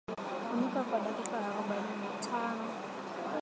Funika 0.49 0.83
kwa 0.83 0.99
dakika 0.99 1.37
arobaini 1.37 1.95
na 2.03 2.25
tano 2.27 2.63